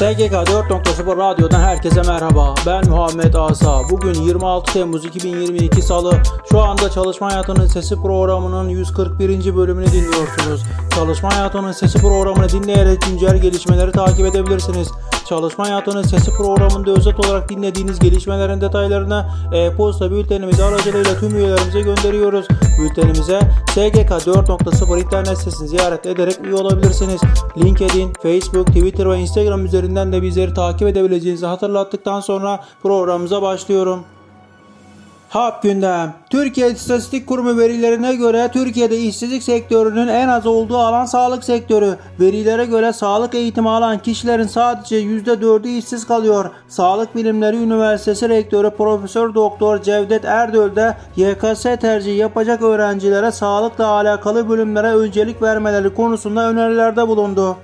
SGK 0.00 0.32
4.0 0.32 1.16
Radyo'dan 1.16 1.60
herkese 1.60 2.02
merhaba. 2.02 2.54
Ben 2.66 2.88
Muhammed 2.90 3.34
Asa. 3.34 3.88
Bugün 3.90 4.14
26 4.14 4.72
Temmuz 4.72 5.04
2022 5.04 5.82
Salı. 5.82 6.22
Şu 6.50 6.60
anda 6.60 6.90
Çalışma 6.90 7.32
Hayatının 7.32 7.66
Sesi 7.66 7.96
programının 7.96 8.68
141. 8.68 9.56
bölümünü 9.56 9.86
dinliyorsunuz. 9.86 10.62
Çalışma 10.94 11.36
Hayatının 11.36 11.72
Sesi 11.72 11.98
programını 11.98 12.48
dinleyerek 12.48 13.02
güncel 13.02 13.38
gelişmeleri 13.38 13.92
takip 13.92 14.26
edebilirsiniz. 14.26 14.88
Çalışma 15.30 15.64
Hayatının 15.64 16.02
Sesi 16.02 16.30
programında 16.30 16.90
özet 16.90 17.20
olarak 17.20 17.48
dinlediğiniz 17.48 17.98
gelişmelerin 17.98 18.60
detaylarını 18.60 19.26
e-posta 19.52 20.10
bültenimiz 20.10 20.60
aracılığıyla 20.60 21.18
tüm 21.20 21.36
üyelerimize 21.36 21.80
gönderiyoruz. 21.80 22.46
Bültenimize 22.80 23.40
SGK 23.70 24.10
4.0 24.10 25.00
internet 25.00 25.38
sitesini 25.38 25.68
ziyaret 25.68 26.06
ederek 26.06 26.36
üye 26.44 26.54
olabilirsiniz. 26.54 27.20
LinkedIn, 27.58 28.12
Facebook, 28.22 28.66
Twitter 28.66 29.10
ve 29.10 29.18
Instagram 29.18 29.64
üzerinden 29.64 30.12
de 30.12 30.22
bizleri 30.22 30.54
takip 30.54 30.88
edebileceğinizi 30.88 31.46
hatırlattıktan 31.46 32.20
sonra 32.20 32.60
programımıza 32.82 33.42
başlıyorum. 33.42 34.04
Hap 35.30 35.62
gündem. 35.62 36.14
Türkiye 36.30 36.70
İstatistik 36.70 37.26
Kurumu 37.26 37.58
verilerine 37.58 38.14
göre 38.14 38.50
Türkiye'de 38.52 38.98
işsizlik 38.98 39.42
sektörünün 39.42 40.08
en 40.08 40.28
az 40.28 40.46
olduğu 40.46 40.78
alan 40.78 41.04
sağlık 41.04 41.44
sektörü. 41.44 41.96
Verilere 42.20 42.64
göre 42.64 42.92
sağlık 42.92 43.34
eğitimi 43.34 43.70
alan 43.70 43.98
kişilerin 43.98 44.46
sadece 44.46 45.00
%4'ü 45.00 45.68
işsiz 45.68 46.06
kalıyor. 46.06 46.50
Sağlık 46.68 47.16
Bilimleri 47.16 47.56
Üniversitesi 47.56 48.28
Rektörü 48.28 48.70
Profesör 48.70 49.34
Doktor 49.34 49.82
Cevdet 49.82 50.24
Erdöl 50.24 50.76
de 50.76 50.96
YKS 51.16 51.62
tercihi 51.62 52.16
yapacak 52.16 52.62
öğrencilere 52.62 53.32
sağlıkla 53.32 53.86
alakalı 53.86 54.48
bölümlere 54.48 54.94
öncelik 54.94 55.42
vermeleri 55.42 55.94
konusunda 55.94 56.48
önerilerde 56.48 57.08
bulundu. 57.08 57.56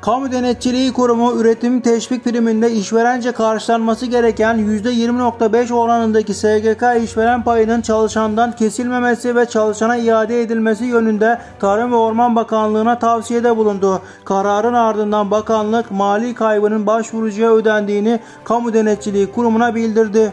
Kamu 0.00 0.32
Denetçiliği 0.32 0.92
Kurumu 0.92 1.40
üretim 1.40 1.80
teşvik 1.80 2.24
priminde 2.24 2.72
işverence 2.72 3.32
karşılanması 3.32 4.06
gereken 4.06 4.58
%20.5 4.58 5.74
oranındaki 5.74 6.34
SGK 6.34 7.04
işveren 7.04 7.42
payının 7.42 7.80
çalışandan 7.80 8.56
kesilmemesi 8.56 9.36
ve 9.36 9.46
çalışana 9.46 9.96
iade 9.96 10.42
edilmesi 10.42 10.84
yönünde 10.84 11.38
Tarım 11.58 11.92
ve 11.92 11.96
Orman 11.96 12.36
Bakanlığı'na 12.36 12.98
tavsiyede 12.98 13.56
bulundu. 13.56 14.02
Kararın 14.24 14.74
ardından 14.74 15.30
bakanlık 15.30 15.90
mali 15.90 16.34
kaybının 16.34 16.86
başvurucuya 16.86 17.50
ödendiğini 17.52 18.20
Kamu 18.44 18.74
Denetçiliği 18.74 19.32
Kurumu'na 19.32 19.74
bildirdi. 19.74 20.32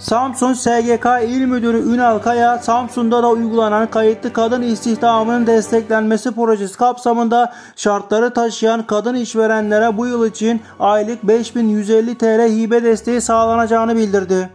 Samsun 0.00 0.52
SGK 0.52 1.06
İl 1.22 1.44
Müdürü 1.44 1.94
Ünal 1.94 2.18
Kaya, 2.18 2.58
Samsun'da 2.58 3.22
da 3.22 3.30
uygulanan 3.30 3.90
kayıtlı 3.90 4.32
kadın 4.32 4.62
istihdamının 4.62 5.46
desteklenmesi 5.46 6.32
projesi 6.32 6.78
kapsamında 6.78 7.52
şartları 7.76 8.32
taşıyan 8.32 8.86
kadın 8.86 9.14
işverenlere 9.14 9.96
bu 9.96 10.06
yıl 10.06 10.26
için 10.26 10.60
aylık 10.80 11.22
5150 11.22 12.18
TL 12.18 12.48
hibe 12.48 12.82
desteği 12.82 13.20
sağlanacağını 13.20 13.96
bildirdi. 13.96 14.50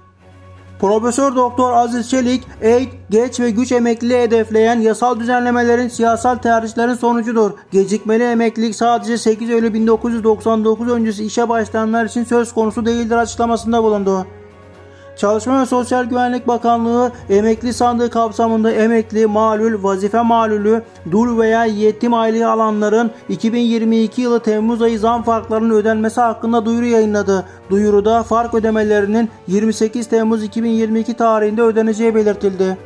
Profesör 0.80 1.36
Doktor 1.36 1.74
Aziz 1.74 2.10
Çelik, 2.10 2.44
eğit, 2.62 2.90
geç 3.10 3.40
ve 3.40 3.52
güç 3.52 3.72
emekliliği 3.72 4.22
hedefleyen 4.22 4.80
yasal 4.80 5.20
düzenlemelerin 5.20 5.88
siyasal 5.88 6.36
tercihlerin 6.36 6.94
sonucudur. 6.94 7.52
Gecikmeli 7.72 8.24
emeklilik 8.24 8.76
sadece 8.76 9.18
8 9.18 9.50
Eylül 9.50 9.74
1999 9.74 10.90
öncesi 10.90 11.26
işe 11.26 11.50
başlayanlar 11.50 12.06
için 12.06 12.24
söz 12.24 12.54
konusu 12.54 12.86
değildir 12.86 13.16
açıklamasında 13.16 13.84
bulundu. 13.84 14.26
Çalışma 15.16 15.62
ve 15.62 15.66
Sosyal 15.66 16.06
Güvenlik 16.06 16.48
Bakanlığı 16.48 17.12
emekli 17.30 17.74
sandığı 17.74 18.10
kapsamında 18.10 18.72
emekli, 18.72 19.28
malul, 19.28 19.84
vazife 19.84 20.22
malulü, 20.22 20.82
dul 21.12 21.40
veya 21.40 21.66
yetim 21.66 22.14
aylığı 22.14 22.50
alanların 22.52 23.12
2022 23.30 24.22
yılı 24.22 24.40
Temmuz 24.40 24.82
ayı 24.82 25.00
zam 25.00 25.24
farklarının 25.24 25.74
ödenmesi 25.74 26.22
hakkında 26.22 26.66
duyuru 26.66 26.86
yayınladı. 26.86 27.46
Duyuruda 27.70 28.24
fark 28.24 28.54
ödemelerinin 28.54 29.30
28 29.48 30.08
Temmuz 30.08 30.44
2022 30.44 31.14
tarihinde 31.14 31.62
ödeneceği 31.62 32.16
belirtildi. 32.16 32.78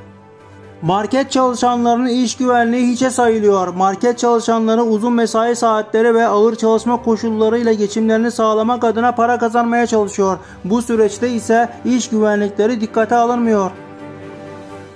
Market 0.81 1.31
çalışanlarının 1.31 2.07
iş 2.07 2.37
güvenliği 2.37 2.91
hiçe 2.91 3.09
sayılıyor. 3.09 3.67
Market 3.67 4.19
çalışanları 4.19 4.83
uzun 4.83 5.13
mesai 5.13 5.55
saatleri 5.55 6.13
ve 6.13 6.27
ağır 6.27 6.55
çalışma 6.55 7.03
koşullarıyla 7.03 7.73
geçimlerini 7.73 8.31
sağlamak 8.31 8.83
adına 8.83 9.11
para 9.11 9.37
kazanmaya 9.37 9.87
çalışıyor. 9.87 10.37
Bu 10.65 10.81
süreçte 10.81 11.29
ise 11.29 11.69
iş 11.85 12.09
güvenlikleri 12.09 12.81
dikkate 12.81 13.15
alınmıyor. 13.15 13.71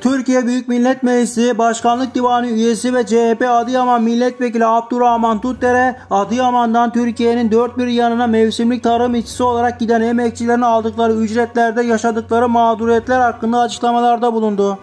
Türkiye 0.02 0.46
Büyük 0.46 0.68
Millet 0.68 1.04
Meclisi 1.04 1.58
Başkanlık 1.58 2.16
Divanı 2.16 2.48
üyesi 2.48 2.94
ve 2.94 3.06
CHP 3.06 3.46
Adıyaman 3.50 4.04
Milletvekili 4.04 4.66
Abdurrahman 4.66 5.42
Tuttere, 5.42 5.96
Adıyaman'dan 6.12 6.92
Türkiye'nin 6.94 7.52
dört 7.52 7.78
bir 7.78 7.88
yanına 7.88 8.28
mevsimlik 8.28 8.84
tarım 8.84 9.16
işçisi 9.16 9.44
olarak 9.44 9.80
giden 9.80 10.02
emekçilerin 10.02 10.62
aldıkları 10.62 11.14
ücretlerde 11.14 11.84
yaşadıkları 11.84 12.50
mağduriyetler 12.50 13.20
hakkında 13.20 13.60
açıklamalarda 13.60 14.34
bulundu. 14.34 14.80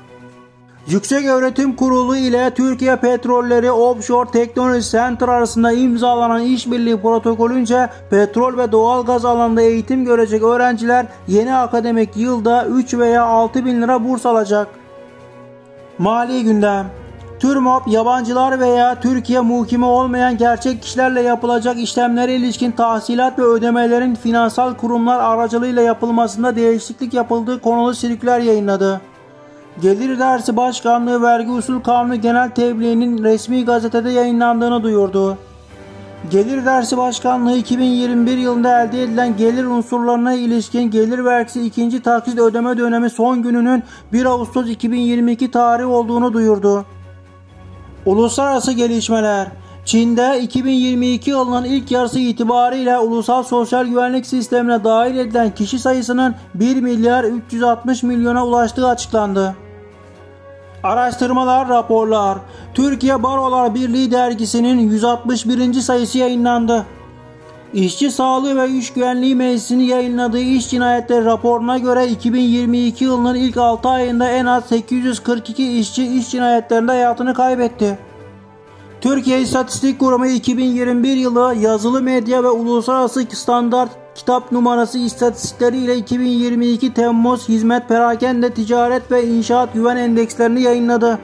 Yüksek 0.91 1.27
Öğretim 1.27 1.77
Kurulu 1.77 2.17
ile 2.17 2.51
Türkiye 2.51 2.97
Petrolleri 2.97 3.71
Offshore 3.71 4.31
Technology 4.31 4.81
Center 4.81 5.29
arasında 5.29 5.73
imzalanan 5.73 6.43
işbirliği 6.43 7.01
protokolünce 7.01 7.89
petrol 8.11 8.59
ve 8.59 8.73
doğal 8.73 9.05
gaz 9.05 9.25
alanında 9.25 9.63
eğitim 9.63 10.05
görecek 10.05 10.43
öğrenciler 10.43 11.07
yeni 11.29 11.55
akademik 11.55 12.17
yılda 12.17 12.67
3 12.67 12.95
veya 12.95 13.25
6 13.25 13.65
bin 13.65 13.83
lira 13.83 14.09
burs 14.09 14.27
alacak. 14.27 14.69
Mali 15.99 16.45
gündem 16.45 16.87
TÜRMOP 17.41 17.89
yabancılar 17.89 18.61
veya 18.61 19.01
Türkiye 19.01 19.41
muhkimi 19.41 19.85
olmayan 19.85 20.37
gerçek 20.37 20.83
kişilerle 20.83 21.23
yapılacak 21.23 21.79
işlemlere 21.79 22.35
ilişkin 22.35 22.71
tahsilat 22.71 23.39
ve 23.39 23.43
ödemelerin 23.43 24.15
finansal 24.15 24.75
kurumlar 24.75 25.19
aracılığıyla 25.19 25.83
yapılmasında 25.83 26.57
değişiklik 26.57 27.15
yapıldığı 27.15 27.61
konulu 27.61 27.95
sirküler 27.95 28.41
yayınladı. 28.41 29.01
Gelir 29.83 30.19
Dersi 30.19 30.57
Başkanlığı 30.57 31.23
Vergi 31.23 31.51
Usul 31.51 31.81
Kanunu 31.81 32.21
Genel 32.21 32.51
Tebliğinin 32.51 33.25
resmi 33.25 33.65
gazetede 33.65 34.11
yayınlandığını 34.11 34.83
duyurdu. 34.83 35.39
Gelir 36.31 36.65
Dersi 36.65 36.97
Başkanlığı 36.97 37.57
2021 37.57 38.39
yılında 38.39 38.83
elde 38.83 39.03
edilen 39.03 39.37
gelir 39.37 39.65
unsurlarına 39.65 40.35
ilişkin 40.35 40.91
gelir 40.91 41.25
vergisi 41.25 41.67
ikinci 41.67 42.03
taksit 42.03 42.39
ödeme 42.39 42.79
dönemi 42.79 43.11
son 43.11 43.43
gününün 43.43 43.83
1 44.13 44.25
Ağustos 44.25 44.69
2022 44.69 45.51
tarihi 45.51 45.87
olduğunu 45.87 46.33
duyurdu. 46.33 46.85
Uluslararası 48.07 48.73
gelişmeler 48.73 49.49
Çin'de 49.85 50.41
2022 50.43 51.31
yılının 51.31 51.65
ilk 51.65 51.91
yarısı 51.91 52.19
itibariyle 52.19 52.99
ulusal 52.99 53.43
sosyal 53.43 53.87
güvenlik 53.87 54.27
sistemine 54.27 54.85
dahil 54.85 55.19
edilen 55.19 55.51
kişi 55.51 55.79
sayısının 55.79 56.35
1 56.55 56.81
milyar 56.81 57.25
360 57.25 58.03
milyona 58.03 58.47
ulaştığı 58.47 58.89
açıklandı. 58.89 59.55
Araştırmalar, 60.83 61.69
raporlar. 61.69 62.39
Türkiye 62.75 63.23
Barolar 63.23 63.75
Birliği 63.75 64.11
dergisinin 64.11 64.79
161. 64.79 65.73
sayısı 65.73 66.19
yayınlandı. 66.19 66.87
İşçi 67.73 68.11
Sağlığı 68.11 68.57
ve 68.57 68.71
İş 68.71 68.93
Güvenliği 68.93 69.37
Meclisi'nin 69.37 69.85
yayınladığı 69.85 70.39
iş 70.39 70.71
cinayetleri 70.71 71.25
raporuna 71.25 71.79
göre 71.79 72.07
2022 72.07 73.05
yılının 73.05 73.35
ilk 73.35 73.57
6 73.57 73.89
ayında 73.89 74.29
en 74.29 74.47
az 74.47 74.65
842 74.65 75.79
işçi 75.79 76.19
iş 76.19 76.31
cinayetlerinde 76.31 76.93
hayatını 76.93 77.35
kaybetti. 77.35 77.99
Türkiye 79.01 79.41
İstatistik 79.41 79.99
Kurumu 79.99 80.27
2021 80.27 81.17
yılı 81.17 81.55
yazılı 81.55 82.03
medya 82.03 82.43
ve 82.43 82.49
uluslararası 82.49 83.27
standart 83.33 83.91
kitap 84.21 84.53
numarası 84.53 84.99
istatistikleriyle 84.99 85.97
2022 85.97 86.95
Temmuz 86.95 87.49
Hizmet 87.49 87.89
Perakende 87.89 88.55
Ticaret 88.55 89.13
ve 89.13 89.27
İnşaat 89.27 89.75
Güven 89.75 89.97
Endekslerini 89.97 90.63
yayınladı. 90.63 91.19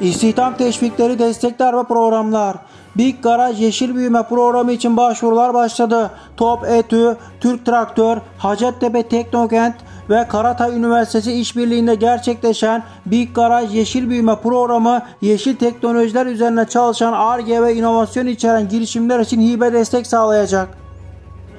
İstihdam 0.00 0.56
teşvikleri, 0.56 1.18
destekler 1.18 1.76
ve 1.78 1.82
programlar. 1.82 2.56
Big 2.96 3.22
Garaj 3.22 3.60
Yeşil 3.60 3.94
Büyüme 3.94 4.22
Programı 4.22 4.72
için 4.72 4.96
başvurular 4.96 5.54
başladı. 5.54 6.10
Top 6.36 6.64
Etü, 6.64 7.16
Türk 7.40 7.66
Traktör, 7.66 8.18
Hacettepe 8.38 9.02
Teknokent 9.02 9.74
ve 10.10 10.26
Karatay 10.28 10.76
Üniversitesi 10.76 11.32
işbirliğinde 11.32 11.94
gerçekleşen 11.94 12.82
Big 13.06 13.34
Garaj 13.34 13.74
Yeşil 13.74 14.08
Büyüme 14.08 14.36
Programı, 14.36 15.02
yeşil 15.20 15.56
teknolojiler 15.56 16.26
üzerine 16.26 16.64
çalışan 16.64 17.12
ARGE 17.12 17.62
ve 17.62 17.74
inovasyon 17.74 18.26
içeren 18.26 18.68
girişimler 18.68 19.20
için 19.20 19.40
hibe 19.40 19.72
destek 19.72 20.06
sağlayacak. 20.06 20.81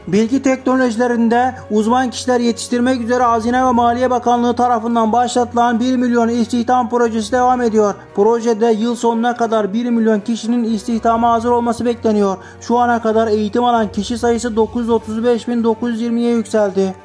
Bilgi 0.08 0.42
teknolojilerinde 0.42 1.56
uzman 1.72 2.10
kişiler 2.10 2.40
yetiştirmek 2.40 3.02
üzere 3.02 3.24
Hazine 3.24 3.66
ve 3.66 3.72
Maliye 3.72 4.10
Bakanlığı 4.10 4.56
tarafından 4.56 5.12
başlatılan 5.12 5.80
1 5.80 5.98
milyon 5.98 6.30
istihdam 6.30 6.90
projesi 6.90 7.32
devam 7.32 7.62
ediyor. 7.62 7.96
Projede 8.16 8.66
yıl 8.66 8.96
sonuna 8.96 9.38
kadar 9.38 9.74
1 9.74 9.90
milyon 9.90 10.20
kişinin 10.20 10.64
istihdama 10.64 11.32
hazır 11.32 11.50
olması 11.50 11.86
bekleniyor. 11.86 12.38
Şu 12.62 12.78
ana 12.78 13.02
kadar 13.02 13.28
eğitim 13.28 13.64
alan 13.64 13.92
kişi 13.92 14.18
sayısı 14.18 14.48
935.920'ye 14.48 16.32
yükseldi. 16.32 16.96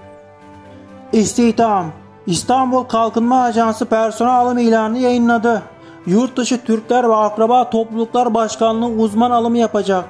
İstihdam 1.12 1.86
İstanbul 2.26 2.84
Kalkınma 2.84 3.42
Ajansı 3.42 3.84
personel 3.84 4.34
alım 4.34 4.58
ilanını 4.58 4.98
yayınladı. 4.98 5.62
Yurt 6.06 6.36
dışı 6.36 6.64
Türkler 6.64 7.08
ve 7.08 7.14
Akraba 7.14 7.70
Topluluklar 7.70 8.34
Başkanlığı 8.34 8.86
uzman 8.86 9.30
alımı 9.30 9.58
yapacak. 9.58 10.04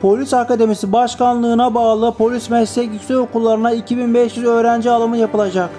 Polis 0.00 0.34
Akademisi 0.34 0.92
Başkanlığına 0.92 1.74
bağlı 1.74 2.14
polis 2.14 2.50
meslek 2.50 2.92
yüksek 2.92 3.16
okullarına 3.16 3.72
2500 3.72 4.46
öğrenci 4.46 4.90
alımı 4.90 5.16
yapılacak. 5.16 5.70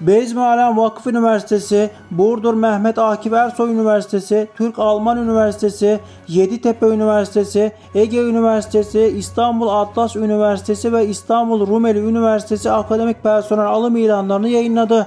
Bezmi 0.00 0.40
Alem 0.40 0.78
Vakıf 0.78 1.06
Üniversitesi, 1.06 1.90
Burdur 2.10 2.54
Mehmet 2.54 2.98
Akif 2.98 3.32
Ersoy 3.32 3.72
Üniversitesi, 3.72 4.48
Türk-Alman 4.56 5.18
Üniversitesi, 5.18 6.00
Yeditepe 6.28 6.86
Üniversitesi, 6.86 7.72
Ege 7.94 8.18
Üniversitesi, 8.18 9.00
İstanbul 9.00 9.68
Atlas 9.68 10.16
Üniversitesi 10.16 10.92
ve 10.92 11.06
İstanbul 11.06 11.66
Rumeli 11.66 11.98
Üniversitesi 11.98 12.70
akademik 12.70 13.22
personel 13.22 13.66
alım 13.66 13.96
ilanlarını 13.96 14.48
yayınladı. 14.48 15.06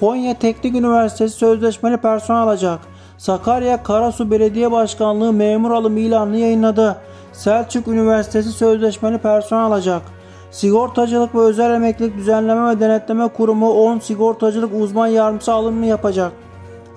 Konya 0.00 0.34
Teknik 0.34 0.74
Üniversitesi 0.74 1.36
sözleşmeli 1.36 1.96
personel 1.96 2.42
alacak. 2.42 2.78
Sakarya 3.18 3.82
Karasu 3.82 4.30
Belediye 4.30 4.72
Başkanlığı 4.72 5.32
memur 5.32 5.70
alım 5.70 5.96
ilanını 5.96 6.36
yayınladı. 6.36 6.96
Selçuk 7.32 7.88
Üniversitesi 7.88 8.52
sözleşmeli 8.52 9.18
personel 9.18 9.64
alacak. 9.64 10.02
Sigortacılık 10.50 11.34
ve 11.34 11.38
Özel 11.38 11.70
Emeklilik 11.70 12.16
Düzenleme 12.16 12.70
ve 12.70 12.80
Denetleme 12.80 13.28
Kurumu 13.28 13.70
10 13.70 13.98
sigortacılık 13.98 14.70
uzman 14.74 15.06
yardımcısı 15.06 15.52
alımını 15.52 15.86
yapacak. 15.86 16.32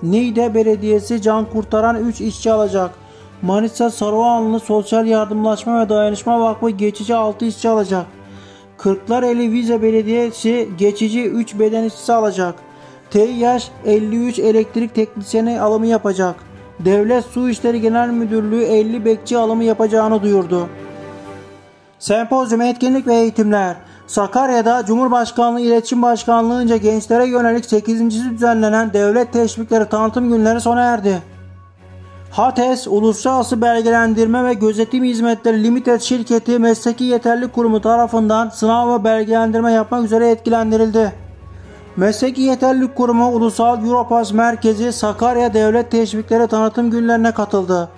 Niğde 0.02 0.54
Belediyesi 0.54 1.22
can 1.22 1.44
kurtaran 1.44 2.04
3 2.04 2.20
işçi 2.20 2.52
alacak. 2.52 2.90
Manisa 3.42 3.90
Saruhanlı 3.90 4.60
Sosyal 4.60 5.06
Yardımlaşma 5.06 5.80
ve 5.80 5.88
Dayanışma 5.88 6.40
Vakfı 6.40 6.70
geçici 6.70 7.14
6 7.14 7.44
işçi 7.44 7.68
alacak. 7.68 8.06
Kırklareli 8.78 9.52
Vize 9.52 9.82
Belediyesi 9.82 10.68
geçici 10.78 11.24
3 11.24 11.58
beden 11.58 11.84
işçisi 11.84 12.12
alacak. 12.12 12.54
TİH 13.10 13.60
53 13.84 14.38
elektrik 14.38 14.94
teknisyeni 14.94 15.60
alımı 15.60 15.86
yapacak. 15.86 16.49
Devlet 16.84 17.24
Su 17.24 17.48
İşleri 17.48 17.80
Genel 17.80 18.08
Müdürlüğü 18.08 18.62
50 18.62 19.04
bekçi 19.04 19.38
alımı 19.38 19.64
yapacağını 19.64 20.22
duyurdu. 20.22 20.68
Sempozyum 21.98 22.60
etkinlik 22.60 23.06
ve 23.06 23.14
eğitimler 23.14 23.76
Sakarya'da 24.06 24.84
Cumhurbaşkanlığı 24.86 25.60
İletişim 25.60 26.02
Başkanlığı'nca 26.02 26.76
gençlere 26.76 27.26
yönelik 27.26 27.64
8. 27.64 28.30
düzenlenen 28.30 28.92
devlet 28.92 29.32
teşvikleri 29.32 29.88
tanıtım 29.88 30.28
günleri 30.28 30.60
sona 30.60 30.80
erdi. 30.80 31.22
HATES 32.30 32.86
Uluslararası 32.86 33.62
Belgelendirme 33.62 34.44
ve 34.44 34.54
Gözetim 34.54 35.04
Hizmetleri 35.04 35.64
Limited 35.64 36.00
şirketi 36.00 36.58
Mesleki 36.58 37.04
Yeterli 37.04 37.48
Kurumu 37.48 37.80
tarafından 37.80 38.48
sınav 38.48 38.94
ve 38.94 39.04
belgelendirme 39.04 39.72
yapmak 39.72 40.04
üzere 40.04 40.30
etkilendirildi. 40.30 41.12
Mesleki 41.96 42.42
Yeterlilik 42.42 42.96
Kurumu 42.96 43.28
Ulusal 43.28 43.84
Europass 43.84 44.32
Merkezi 44.32 44.92
Sakarya 44.92 45.54
Devlet 45.54 45.90
Teşvikleri 45.90 46.46
Tanıtım 46.46 46.90
Günlerine 46.90 47.32
katıldı. 47.32 47.88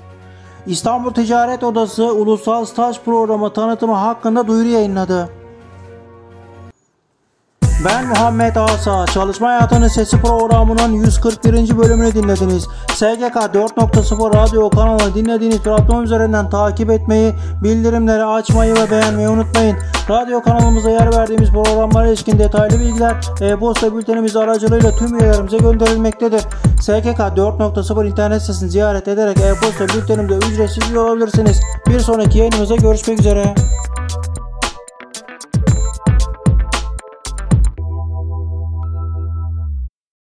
İstanbul 0.67 1.11
Ticaret 1.11 1.65
Odası 1.65 2.15
Ulusal 2.15 2.65
Staj 2.65 3.01
Programı 3.01 3.53
tanıtımı 3.53 3.95
hakkında 3.95 4.47
duyuru 4.47 4.69
yayınladı. 4.69 5.42
Ben 7.85 8.07
Muhammed 8.07 8.57
Asa. 8.57 9.07
Çalışma 9.07 9.49
Hayatının 9.49 9.89
Sesi 9.89 10.21
programının 10.21 10.93
141. 10.93 11.79
bölümünü 11.79 12.15
dinlediniz. 12.15 12.69
SGK 12.95 13.37
4.0 13.37 14.35
radyo 14.35 14.71
kanalını 14.71 15.15
dinlediğiniz 15.15 15.59
platform 15.59 16.03
üzerinden 16.03 16.51
takip 16.51 16.91
etmeyi, 16.91 17.35
bildirimleri 17.63 18.25
açmayı 18.25 18.75
ve 18.75 18.91
beğenmeyi 18.91 19.29
unutmayın. 19.29 19.77
Radyo 20.11 20.43
kanalımıza 20.43 20.91
yer 20.91 21.17
verdiğimiz 21.17 21.51
programlara 21.51 22.07
ilişkin 22.09 22.39
detaylı 22.39 22.81
bilgiler 22.81 23.17
e-posta 23.41 23.97
bültenimiz 23.97 24.37
aracılığıyla 24.37 24.97
tüm 24.97 25.19
üyelerimize 25.19 25.59
gönderilmektedir. 25.59 26.41
SGK 26.81 27.19
4.0 27.19 28.09
internet 28.09 28.41
sitesini 28.41 28.71
ziyaret 28.71 29.09
ederek 29.09 29.39
e-posta 29.41 29.99
bültenimde 29.99 30.35
ücretsiz 30.35 30.97
olabilirsiniz. 30.97 31.61
Bir 31.87 32.01
sonraki 32.01 32.39
yayınımızda 32.39 32.77
görüşmek 32.77 33.21
üzere. 33.21 33.55